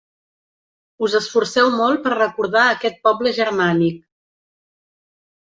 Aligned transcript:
Us 1.07 1.17
esforceu 1.19 1.69
molt 1.81 2.01
per 2.07 2.13
recordar 2.15 2.65
aquest 2.71 2.99
poble 3.09 3.35
germànic. 3.41 4.01